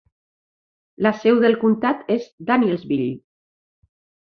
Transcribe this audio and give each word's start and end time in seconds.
La 1.07 1.11
seu 1.25 1.41
del 1.43 1.59
comtat 1.65 2.11
és 2.17 2.27
Danielsville. 2.51 3.13